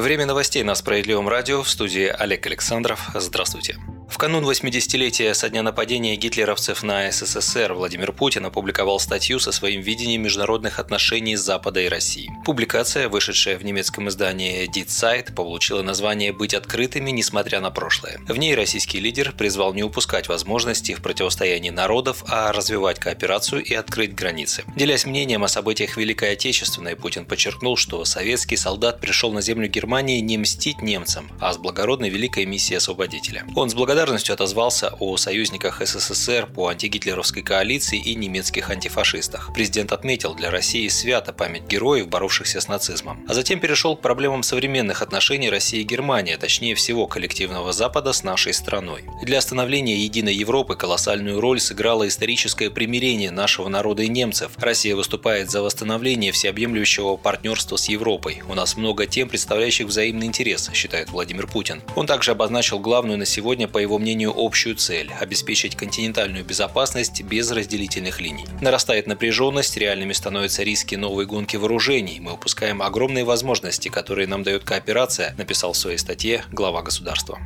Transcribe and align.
Время 0.00 0.24
новостей 0.24 0.62
на 0.62 0.74
Справедливом 0.74 1.28
радио 1.28 1.62
в 1.62 1.68
студии 1.68 2.06
Олег 2.06 2.46
Александров. 2.46 3.10
Здравствуйте. 3.14 3.76
Канун 4.20 4.44
80-летия 4.44 5.32
со 5.32 5.48
дня 5.48 5.62
нападения 5.62 6.14
гитлеровцев 6.14 6.82
на 6.82 7.10
СССР 7.10 7.72
Владимир 7.72 8.12
Путин 8.12 8.44
опубликовал 8.44 9.00
статью 9.00 9.38
со 9.38 9.50
своим 9.50 9.80
видением 9.80 10.20
международных 10.20 10.78
отношений 10.78 11.36
Запада 11.36 11.80
и 11.80 11.88
России. 11.88 12.30
Публикация, 12.44 13.08
вышедшая 13.08 13.56
в 13.56 13.64
немецком 13.64 14.10
издании 14.10 14.68
Die 14.68 14.84
Zeit, 14.84 15.32
получила 15.34 15.80
название 15.80 16.34
«Быть 16.34 16.52
открытыми, 16.52 17.10
несмотря 17.12 17.60
на 17.60 17.70
прошлое». 17.70 18.20
В 18.28 18.36
ней 18.36 18.54
российский 18.54 19.00
лидер 19.00 19.32
призвал 19.32 19.72
не 19.72 19.82
упускать 19.82 20.28
возможности 20.28 20.92
в 20.92 21.00
противостоянии 21.00 21.70
народов, 21.70 22.22
а 22.28 22.52
развивать 22.52 22.98
кооперацию 22.98 23.64
и 23.64 23.72
открыть 23.72 24.14
границы. 24.14 24.64
Делясь 24.76 25.06
мнением 25.06 25.44
о 25.44 25.48
событиях 25.48 25.96
Великой 25.96 26.32
Отечественной, 26.32 26.94
Путин 26.94 27.24
подчеркнул, 27.24 27.78
что 27.78 28.04
советский 28.04 28.56
солдат 28.56 29.00
пришел 29.00 29.32
на 29.32 29.40
землю 29.40 29.66
Германии 29.66 30.20
не 30.20 30.36
мстить 30.36 30.82
немцам, 30.82 31.32
а 31.40 31.54
с 31.54 31.56
благородной 31.56 32.10
великой 32.10 32.44
миссией 32.44 32.76
освободителя. 32.76 33.46
Он 33.56 33.70
с 33.70 33.74
благодарностью 33.74 34.09
благодарностью 34.10 34.34
отозвался 34.34 34.92
о 34.98 35.16
союзниках 35.16 35.80
СССР 35.80 36.48
по 36.52 36.68
антигитлеровской 36.68 37.42
коалиции 37.42 38.00
и 38.00 38.16
немецких 38.16 38.68
антифашистах. 38.70 39.50
Президент 39.54 39.92
отметил, 39.92 40.34
для 40.34 40.50
России 40.50 40.88
свято 40.88 41.32
память 41.32 41.68
героев, 41.68 42.08
боровшихся 42.08 42.60
с 42.60 42.66
нацизмом. 42.66 43.24
А 43.28 43.34
затем 43.34 43.60
перешел 43.60 43.96
к 43.96 44.00
проблемам 44.00 44.42
современных 44.42 45.02
отношений 45.02 45.48
России 45.48 45.80
и 45.80 45.84
Германии, 45.84 46.34
а 46.34 46.38
точнее 46.38 46.74
всего 46.74 47.06
коллективного 47.06 47.72
Запада 47.72 48.12
с 48.12 48.24
нашей 48.24 48.52
страной. 48.52 49.04
Для 49.22 49.40
становления 49.40 49.96
единой 49.96 50.34
Европы 50.34 50.74
колоссальную 50.74 51.40
роль 51.40 51.60
сыграло 51.60 52.08
историческое 52.08 52.70
примирение 52.70 53.30
нашего 53.30 53.68
народа 53.68 54.02
и 54.02 54.08
немцев. 54.08 54.52
Россия 54.58 54.96
выступает 54.96 55.50
за 55.50 55.62
восстановление 55.62 56.32
всеобъемлющего 56.32 57.16
партнерства 57.16 57.76
с 57.76 57.88
Европой. 57.88 58.42
У 58.48 58.54
нас 58.54 58.76
много 58.76 59.06
тем, 59.06 59.28
представляющих 59.28 59.86
взаимный 59.86 60.26
интерес, 60.26 60.68
считает 60.72 61.10
Владимир 61.10 61.46
Путин. 61.46 61.82
Он 61.94 62.06
также 62.06 62.32
обозначил 62.32 62.80
главную 62.80 63.18
на 63.18 63.26
сегодня, 63.26 63.68
по 63.68 63.78
его 63.78 63.99
мнению, 64.00 64.32
общую 64.36 64.74
цель– 64.74 65.12
обеспечить 65.20 65.76
континентальную 65.76 66.44
безопасность 66.44 67.22
без 67.22 67.50
разделительных 67.50 68.20
линий. 68.20 68.46
Нарастает 68.60 69.06
напряженность, 69.06 69.76
реальными 69.76 70.12
становятся 70.12 70.62
риски 70.64 70.96
новой 70.96 71.26
гонки 71.26 71.56
вооружений. 71.56 72.18
Мы 72.20 72.32
упускаем 72.32 72.82
огромные 72.82 73.24
возможности, 73.24 73.88
которые 73.88 74.26
нам 74.26 74.42
дает 74.42 74.64
кооперация, 74.64 75.34
написал 75.38 75.74
в 75.74 75.76
своей 75.76 75.98
статье 75.98 76.44
глава 76.50 76.82
государства. 76.82 77.38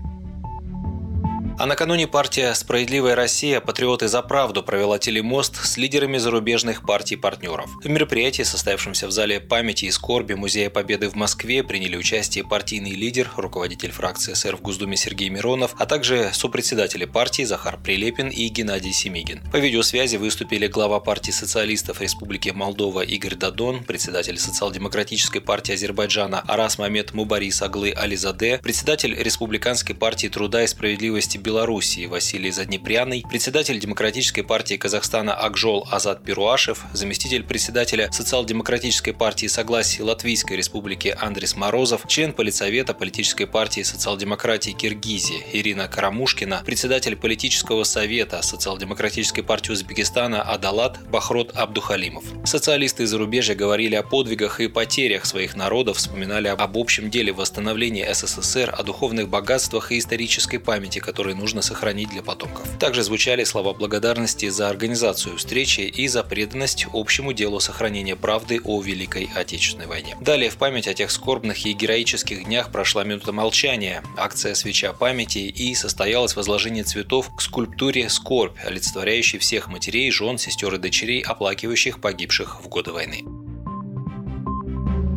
А 1.64 1.66
накануне 1.66 2.06
партия 2.06 2.52
«Справедливая 2.52 3.14
Россия. 3.14 3.58
Патриоты 3.58 4.06
за 4.06 4.20
правду» 4.20 4.62
провела 4.62 4.98
телемост 4.98 5.64
с 5.64 5.78
лидерами 5.78 6.18
зарубежных 6.18 6.84
партий-партнеров. 6.84 7.70
В 7.82 7.88
мероприятии, 7.88 8.42
состоявшемся 8.42 9.06
в 9.06 9.12
зале 9.12 9.40
памяти 9.40 9.86
и 9.86 9.90
скорби 9.90 10.34
Музея 10.34 10.68
Победы 10.68 11.08
в 11.08 11.14
Москве, 11.14 11.62
приняли 11.62 11.96
участие 11.96 12.44
партийный 12.44 12.90
лидер, 12.90 13.30
руководитель 13.38 13.92
фракции 13.92 14.34
СР 14.34 14.56
в 14.56 14.60
Госдуме 14.60 14.98
Сергей 14.98 15.30
Миронов, 15.30 15.74
а 15.78 15.86
также 15.86 16.32
сопредседатели 16.34 17.06
партии 17.06 17.44
Захар 17.44 17.78
Прилепин 17.82 18.28
и 18.28 18.46
Геннадий 18.48 18.92
Семигин. 18.92 19.40
По 19.50 19.56
видеосвязи 19.56 20.16
выступили 20.16 20.66
глава 20.66 21.00
партии 21.00 21.30
социалистов 21.30 22.02
Республики 22.02 22.50
Молдова 22.50 23.00
Игорь 23.00 23.36
Дадон, 23.36 23.84
председатель 23.84 24.38
социал-демократической 24.38 25.40
партии 25.40 25.72
Азербайджана 25.72 26.40
Арас 26.40 26.76
Мамед 26.76 27.14
Мубарис 27.14 27.62
Аглы 27.62 27.90
Ализаде, 27.92 28.60
председатель 28.62 29.14
Республиканской 29.14 29.94
партии 29.94 30.26
труда 30.26 30.62
и 30.62 30.66
справедливости 30.66 31.38
Белоруссии 31.54 32.06
Василий 32.06 32.50
Заднепряный, 32.50 33.22
председатель 33.30 33.78
Демократической 33.78 34.42
партии 34.42 34.74
Казахстана 34.74 35.34
Акжол 35.34 35.86
Азат 35.88 36.24
Перуашев, 36.24 36.82
заместитель 36.92 37.44
председателя 37.44 38.10
Социал-демократической 38.10 39.12
партии 39.12 39.46
Согласия 39.46 40.02
Латвийской 40.02 40.54
Республики 40.54 41.16
Андрес 41.16 41.54
Морозов, 41.54 42.08
член 42.08 42.32
политсовета 42.32 42.92
политической 42.92 43.44
партии 43.44 43.82
социал-демократии 43.82 44.72
Киргизии 44.72 45.44
Ирина 45.52 45.86
Карамушкина, 45.86 46.64
председатель 46.66 47.14
политического 47.14 47.84
совета 47.84 48.42
Социал-демократической 48.42 49.42
партии 49.42 49.70
Узбекистана 49.70 50.42
Адалат 50.42 50.98
Бахрот 51.08 51.52
Абдухалимов. 51.54 52.24
Социалисты 52.44 53.04
из 53.04 53.10
зарубежья 53.10 53.54
говорили 53.54 53.94
о 53.94 54.02
подвигах 54.02 54.58
и 54.58 54.66
потерях 54.66 55.24
своих 55.24 55.54
народов, 55.54 55.98
вспоминали 55.98 56.48
об 56.48 56.76
общем 56.76 57.10
деле 57.10 57.32
восстановления 57.32 58.12
СССР, 58.12 58.74
о 58.76 58.82
духовных 58.82 59.28
богатствах 59.28 59.92
и 59.92 59.98
исторической 60.00 60.58
памяти, 60.58 60.98
которые 60.98 61.33
которые 61.34 61.40
нужно 61.40 61.62
сохранить 61.62 62.10
для 62.10 62.22
потомков. 62.22 62.66
Также 62.78 63.02
звучали 63.02 63.44
слова 63.44 63.72
благодарности 63.72 64.48
за 64.48 64.68
организацию 64.68 65.36
встречи 65.36 65.80
и 65.80 66.08
за 66.08 66.22
преданность 66.22 66.86
общему 66.92 67.32
делу 67.32 67.60
сохранения 67.60 68.16
правды 68.16 68.60
о 68.64 68.80
Великой 68.80 69.30
Отечественной 69.34 69.86
войне. 69.86 70.16
Далее 70.20 70.50
в 70.50 70.56
память 70.56 70.88
о 70.88 70.94
тех 70.94 71.10
скорбных 71.10 71.66
и 71.66 71.72
героических 71.72 72.44
днях 72.44 72.70
прошла 72.70 73.04
минута 73.04 73.32
молчания, 73.32 74.02
акция 74.16 74.54
«Свеча 74.54 74.92
памяти» 74.92 75.38
и 75.38 75.74
состоялось 75.74 76.36
возложение 76.36 76.84
цветов 76.84 77.30
к 77.36 77.40
скульптуре 77.40 78.08
«Скорбь», 78.08 78.56
олицетворяющей 78.64 79.38
всех 79.38 79.68
матерей, 79.68 80.10
жен, 80.10 80.38
сестер 80.38 80.74
и 80.74 80.78
дочерей, 80.78 81.22
оплакивающих 81.22 82.00
погибших 82.00 82.62
в 82.62 82.68
годы 82.68 82.92
войны. 82.92 83.24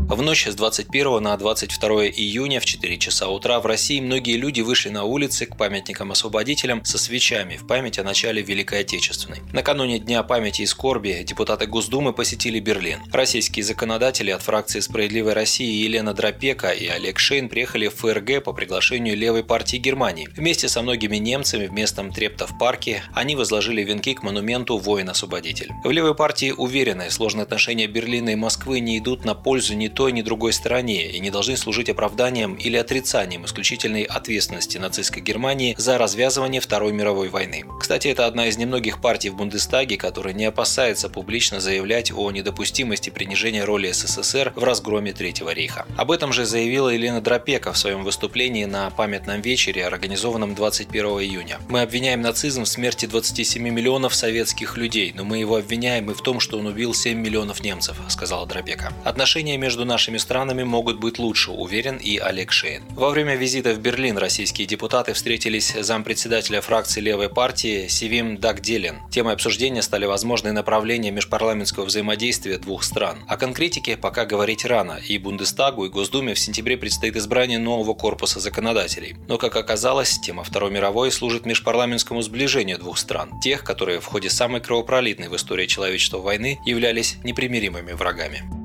В 0.09 0.21
ночь 0.21 0.47
с 0.47 0.55
21 0.55 1.21
на 1.21 1.35
22 1.35 2.05
июня 2.05 2.61
в 2.61 2.65
4 2.65 2.97
часа 2.97 3.27
утра 3.27 3.59
в 3.59 3.65
России 3.65 3.99
многие 3.99 4.37
люди 4.37 4.61
вышли 4.61 4.87
на 4.87 5.03
улицы 5.03 5.45
к 5.45 5.57
памятникам 5.57 6.13
освободителям 6.13 6.85
со 6.85 6.97
свечами 6.97 7.57
в 7.57 7.67
память 7.67 7.99
о 7.99 8.05
начале 8.05 8.41
Великой 8.41 8.79
Отечественной. 8.79 9.41
Накануне 9.51 9.99
Дня 9.99 10.23
памяти 10.23 10.61
и 10.61 10.65
скорби 10.65 11.25
депутаты 11.27 11.65
Госдумы 11.65 12.13
посетили 12.13 12.61
Берлин. 12.61 13.01
Российские 13.11 13.65
законодатели 13.65 14.31
от 14.31 14.41
фракции 14.41 14.79
«Справедливой 14.79 15.33
России» 15.33 15.83
Елена 15.83 16.13
Дропека 16.13 16.69
и 16.69 16.87
Олег 16.87 17.19
Шейн 17.19 17.49
приехали 17.49 17.89
в 17.89 17.95
ФРГ 17.95 18.45
по 18.45 18.53
приглашению 18.53 19.17
левой 19.17 19.43
партии 19.43 19.75
Германии. 19.75 20.29
Вместе 20.37 20.69
со 20.69 20.81
многими 20.81 21.17
немцами 21.17 21.67
в 21.67 21.73
местном 21.73 22.13
Трептов-парке 22.13 23.03
они 23.13 23.35
возложили 23.35 23.83
венки 23.83 24.13
к 24.13 24.23
монументу 24.23 24.77
«Воин-освободитель». 24.77 25.71
В 25.83 25.91
левой 25.91 26.15
партии 26.15 26.51
уверены, 26.51 27.11
сложные 27.11 27.43
отношения 27.43 27.87
Берлина 27.87 28.29
и 28.29 28.35
Москвы 28.35 28.79
не 28.79 28.97
идут 28.99 29.25
на 29.25 29.35
пользу 29.35 29.75
ни 29.75 29.96
той, 29.97 30.11
ни 30.11 30.21
другой 30.21 30.53
стороне 30.53 31.09
и 31.09 31.19
не 31.19 31.31
должны 31.31 31.57
служить 31.57 31.89
оправданием 31.89 32.53
или 32.53 32.77
отрицанием 32.77 33.45
исключительной 33.45 34.03
ответственности 34.03 34.77
нацистской 34.77 35.23
Германии 35.23 35.73
за 35.75 35.97
развязывание 35.97 36.61
Второй 36.61 36.93
мировой 36.93 37.29
войны. 37.29 37.65
Кстати, 37.79 38.07
это 38.09 38.27
одна 38.27 38.45
из 38.45 38.59
немногих 38.59 39.01
партий 39.01 39.31
в 39.31 39.35
Бундестаге, 39.35 39.97
которая 39.97 40.35
не 40.35 40.45
опасается 40.45 41.09
публично 41.09 41.59
заявлять 41.59 42.11
о 42.15 42.29
недопустимости 42.29 43.09
принижения 43.09 43.63
роли 43.63 43.91
СССР 43.91 44.53
в 44.55 44.63
разгроме 44.63 45.13
Третьего 45.13 45.49
рейха. 45.49 45.87
Об 45.97 46.11
этом 46.11 46.31
же 46.31 46.45
заявила 46.45 46.89
Елена 46.89 47.19
Дропека 47.19 47.73
в 47.73 47.77
своем 47.79 48.03
выступлении 48.03 48.65
на 48.65 48.91
памятном 48.91 49.41
вечере, 49.41 49.87
организованном 49.87 50.53
21 50.53 51.05
июня. 51.05 51.57
«Мы 51.69 51.81
обвиняем 51.81 52.21
нацизм 52.21 52.65
в 52.65 52.67
смерти 52.67 53.07
27 53.07 53.67
миллионов 53.67 54.13
советских 54.13 54.77
людей, 54.77 55.11
но 55.15 55.23
мы 55.23 55.39
его 55.39 55.55
обвиняем 55.55 56.11
и 56.11 56.13
в 56.13 56.21
том, 56.21 56.39
что 56.39 56.59
он 56.59 56.67
убил 56.67 56.93
7 56.93 57.17
миллионов 57.17 57.63
немцев»,– 57.63 57.97
сказала 58.09 58.45
Дропека. 58.45 58.93
Отношения 59.03 59.57
между 59.57 59.86
нашими 59.87 60.17
странами 60.17 60.63
могут 60.63 60.99
быть 60.99 61.17
лучше, 61.17 61.51
уверен 61.51 61.97
и 61.97 62.17
Олег 62.17 62.51
Шейн. 62.51 62.83
Во 62.91 63.09
время 63.09 63.35
визита 63.35 63.73
в 63.73 63.79
Берлин 63.79 64.17
российские 64.17 64.67
депутаты 64.67 65.13
встретились 65.13 65.71
с 65.71 65.83
зампредседателя 65.83 66.61
фракции 66.61 67.01
левой 67.01 67.29
партии 67.29 67.87
Севим 67.87 68.37
Дагделин. 68.37 68.97
Темой 69.09 69.33
обсуждения 69.33 69.81
стали 69.81 70.05
возможные 70.05 70.51
направления 70.51 71.11
межпарламентского 71.11 71.85
взаимодействия 71.85 72.57
двух 72.57 72.83
стран. 72.83 73.17
О 73.27 73.37
конкретике 73.37 73.97
пока 73.97 74.25
говорить 74.25 74.65
рано, 74.65 74.99
и 75.07 75.17
Бундестагу, 75.17 75.85
и 75.85 75.89
Госдуме 75.89 76.33
в 76.33 76.39
сентябре 76.39 76.77
предстоит 76.77 77.15
избрание 77.15 77.59
нового 77.59 77.93
корпуса 77.93 78.39
законодателей. 78.39 79.15
Но, 79.27 79.37
как 79.37 79.55
оказалось, 79.55 80.19
тема 80.19 80.43
Второй 80.43 80.71
мировой 80.71 81.11
служит 81.11 81.45
межпарламентскому 81.45 82.21
сближению 82.21 82.77
двух 82.77 82.97
стран, 82.97 83.39
тех, 83.39 83.63
которые 83.63 83.99
в 83.99 84.05
ходе 84.05 84.29
самой 84.29 84.61
кровопролитной 84.61 85.29
в 85.29 85.35
истории 85.35 85.65
человечества 85.65 86.17
войны 86.17 86.59
являлись 86.65 87.17
непримиримыми 87.23 87.93
врагами. 87.93 88.56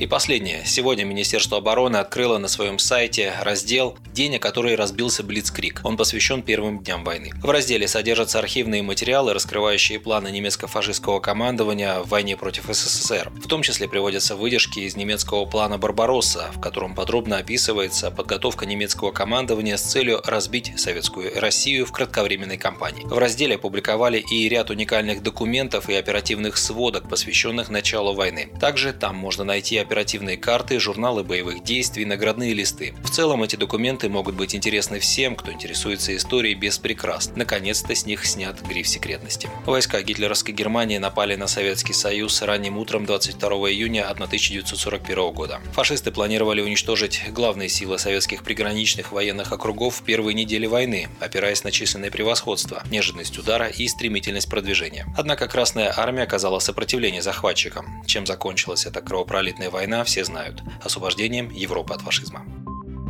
И 0.00 0.06
последнее. 0.06 0.62
Сегодня 0.64 1.04
Министерство 1.04 1.58
обороны 1.58 1.98
открыло 1.98 2.38
на 2.38 2.48
своем 2.48 2.78
сайте 2.78 3.34
раздел 3.42 3.98
«День, 4.12 4.36
о 4.36 4.38
который 4.38 4.74
разбился 4.74 5.22
Блицкрик». 5.22 5.80
Он 5.84 5.96
посвящен 5.96 6.42
первым 6.42 6.82
дням 6.82 7.04
войны. 7.04 7.30
В 7.42 7.50
разделе 7.50 7.86
содержатся 7.86 8.38
архивные 8.38 8.82
материалы, 8.82 9.34
раскрывающие 9.34 10.00
планы 10.00 10.30
немецко-фашистского 10.30 11.20
командования 11.20 12.00
в 12.00 12.08
войне 12.08 12.36
против 12.36 12.64
СССР. 12.66 13.30
В 13.42 13.48
том 13.48 13.62
числе 13.62 13.88
приводятся 13.88 14.36
выдержки 14.36 14.80
из 14.80 14.96
немецкого 14.96 15.44
плана 15.44 15.78
«Барбаросса», 15.78 16.50
в 16.54 16.60
котором 16.60 16.94
подробно 16.94 17.38
описывается 17.38 18.10
подготовка 18.10 18.66
немецкого 18.66 19.12
командования 19.12 19.76
с 19.76 19.82
целью 19.82 20.20
разбить 20.24 20.72
советскую 20.76 21.38
Россию 21.40 21.86
в 21.86 21.92
кратковременной 21.92 22.58
кампании. 22.58 23.04
В 23.04 23.18
разделе 23.18 23.54
опубликовали 23.56 24.18
и 24.18 24.48
ряд 24.48 24.70
уникальных 24.70 25.22
документов 25.22 25.88
и 25.88 25.94
оперативных 25.94 26.56
сводок, 26.56 27.08
посвященных 27.08 27.70
началу 27.70 28.14
войны. 28.14 28.48
Также 28.60 28.92
там 28.92 29.16
можно 29.16 29.44
найти 29.44 29.78
оперативные 29.78 30.36
карты, 30.36 30.80
журналы 30.80 31.22
боевых 31.22 31.62
действий, 31.62 32.04
наградные 32.04 32.54
листы. 32.54 32.94
В 33.02 33.10
целом 33.10 33.42
эти 33.42 33.56
документы 33.56 33.99
могут 34.08 34.34
быть 34.34 34.54
интересны 34.54 34.98
всем, 34.98 35.36
кто 35.36 35.52
интересуется 35.52 36.14
историей 36.16 36.54
без 36.54 36.78
прикрас. 36.78 37.30
Наконец-то 37.36 37.94
с 37.94 38.06
них 38.06 38.24
снят 38.24 38.60
гриф 38.62 38.88
секретности. 38.88 39.48
Войска 39.66 40.00
гитлеровской 40.02 40.54
Германии 40.54 40.98
напали 40.98 41.36
на 41.36 41.46
Советский 41.46 41.92
Союз 41.92 42.42
ранним 42.42 42.78
утром 42.78 43.04
22 43.06 43.48
июня 43.70 44.08
1941 44.08 45.32
года. 45.32 45.60
Фашисты 45.72 46.10
планировали 46.10 46.60
уничтожить 46.60 47.22
главные 47.30 47.68
силы 47.68 47.98
советских 47.98 48.42
приграничных 48.42 49.12
военных 49.12 49.52
округов 49.52 49.96
в 49.96 50.02
первые 50.02 50.34
недели 50.34 50.66
войны, 50.66 51.08
опираясь 51.20 51.64
на 51.64 51.70
численное 51.70 52.10
превосходство, 52.10 52.82
нежность 52.90 53.38
удара 53.38 53.66
и 53.66 53.86
стремительность 53.88 54.48
продвижения. 54.48 55.06
Однако 55.16 55.48
Красная 55.48 55.92
Армия 55.96 56.22
оказала 56.22 56.58
сопротивление 56.58 57.22
захватчикам. 57.22 58.02
Чем 58.06 58.26
закончилась 58.26 58.86
эта 58.86 59.00
кровопролитная 59.00 59.70
война, 59.70 60.04
все 60.04 60.24
знают– 60.24 60.62
освобождением 60.82 61.50
Европы 61.50 61.94
от 61.94 62.02
фашизма. 62.02 62.44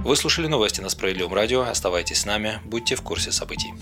Вы 0.03 0.17
слушали 0.17 0.47
новости 0.47 0.81
на 0.81 0.89
Справедливом 0.89 1.35
радио. 1.35 1.61
Оставайтесь 1.61 2.21
с 2.21 2.25
нами, 2.25 2.61
будьте 2.65 2.97
в 2.97 3.03
курсе 3.03 3.33
событий. 3.33 3.75